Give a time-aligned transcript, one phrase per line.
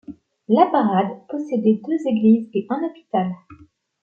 [0.49, 3.35] Laparade possédait deux églises et un hôpital.